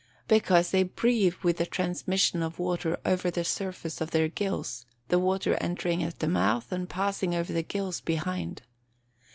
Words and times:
_Because 0.27 0.71
they 0.71 0.81
breathe 0.81 1.35
by 1.43 1.51
the 1.51 1.65
transmission 1.67 2.41
of 2.41 2.57
water 2.57 2.99
over 3.05 3.29
the 3.29 3.43
surface 3.43 4.01
of 4.01 4.09
their 4.09 4.27
gills, 4.27 4.87
the 5.09 5.19
water 5.19 5.55
entering 5.61 6.01
at 6.01 6.17
the 6.17 6.27
mouth, 6.27 6.71
and 6.71 6.89
passing 6.89 7.35
over 7.35 7.53
the 7.53 7.61
gills 7.61 8.01
behind. 8.01 8.63